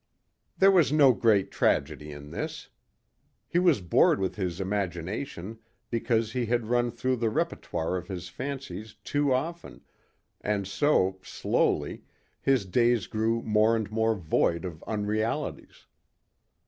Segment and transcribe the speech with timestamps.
[0.57, 2.69] There was no great tragedy in this.
[3.47, 5.59] He was bored with his imagination
[5.91, 9.81] because he had run through the repertoire of his fancies too often
[10.43, 12.01] and so, slowly,
[12.41, 15.85] his days grew more and more void of unrealities.